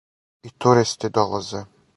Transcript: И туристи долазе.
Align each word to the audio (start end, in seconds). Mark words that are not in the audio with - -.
И 0.47 0.49
туристи 0.61 1.13
долазе. 1.19 1.65